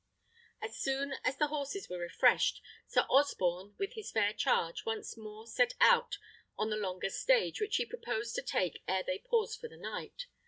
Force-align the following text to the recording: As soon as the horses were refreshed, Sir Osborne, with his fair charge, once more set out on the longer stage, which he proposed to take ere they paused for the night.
As 0.63 0.79
soon 0.79 1.13
as 1.23 1.37
the 1.37 1.49
horses 1.49 1.87
were 1.87 1.99
refreshed, 1.99 2.59
Sir 2.87 3.01
Osborne, 3.01 3.75
with 3.77 3.93
his 3.93 4.09
fair 4.09 4.33
charge, 4.33 4.83
once 4.83 5.15
more 5.15 5.45
set 5.45 5.75
out 5.79 6.17
on 6.57 6.71
the 6.71 6.75
longer 6.75 7.11
stage, 7.11 7.61
which 7.61 7.75
he 7.75 7.85
proposed 7.85 8.33
to 8.33 8.41
take 8.41 8.81
ere 8.87 9.03
they 9.05 9.19
paused 9.19 9.59
for 9.59 9.67
the 9.67 9.77
night. 9.77 10.25